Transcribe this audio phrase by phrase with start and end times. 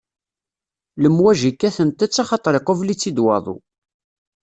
[1.01, 3.57] Lemwaǧi kkatent-tt axaṭer iqubel-itt-id waḍu.